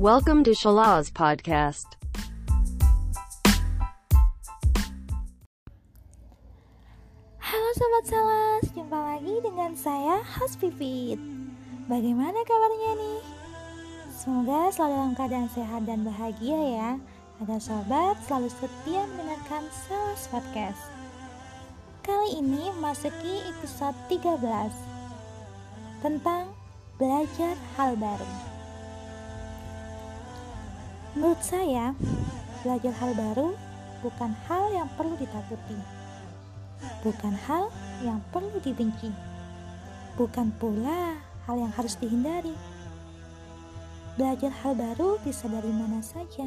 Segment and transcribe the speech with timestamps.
[0.00, 2.00] Welcome to Shalaz Podcast.
[7.36, 11.20] Halo Sobat Salas, jumpa lagi dengan saya Has Pipit
[11.92, 13.20] Bagaimana kabarnya nih?
[14.16, 16.90] Semoga selalu dalam keadaan sehat dan bahagia ya
[17.44, 20.88] Agar sobat selalu setia mendengarkan Salas Podcast
[22.00, 24.40] Kali ini masuki episode 13
[26.00, 26.48] Tentang
[26.96, 28.51] belajar hal baru
[31.12, 31.92] Menurut saya,
[32.64, 33.52] belajar hal baru
[34.00, 36.02] bukan hal yang perlu ditakuti
[37.02, 37.70] bukan hal
[38.02, 39.10] yang perlu dibenci,
[40.14, 42.54] bukan pula hal yang harus dihindari.
[44.14, 46.46] Belajar hal baru bisa dari mana saja.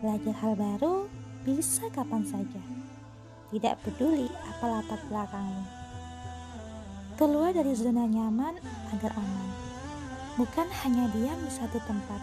[0.00, 1.06] Belajar hal baru
[1.44, 2.62] bisa kapan saja.
[3.52, 5.64] Tidak peduli apa latar belakangmu.
[7.16, 8.56] Keluar dari zona nyaman
[8.92, 9.48] agar aman.
[10.36, 12.20] Bukan hanya diam di satu tempat.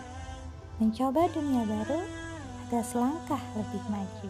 [0.82, 2.02] Mencoba dunia baru
[2.66, 4.30] agar selangkah lebih maju.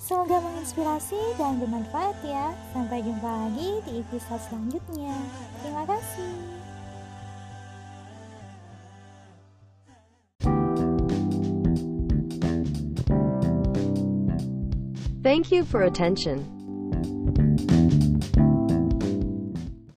[0.00, 2.52] Semoga menginspirasi dan bermanfaat ya.
[2.72, 5.16] Sampai jumpa lagi di episode selanjutnya.
[5.64, 6.32] Terima kasih.
[15.24, 16.53] Thank you for attention.